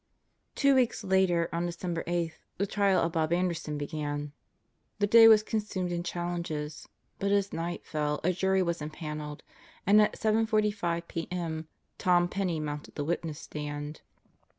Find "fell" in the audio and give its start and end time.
7.85-8.19